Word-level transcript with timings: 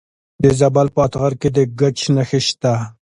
د 0.43 0.45
زابل 0.59 0.87
په 0.95 0.99
اتغر 1.05 1.33
کې 1.41 1.49
د 1.55 1.57
ګچ 1.79 1.99
نښې 2.15 2.41
شته. 2.47 2.73